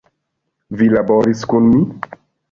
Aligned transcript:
Vi 0.79 0.87
laboris 0.93 1.43
kun 1.51 1.67
mi?? 1.75 1.83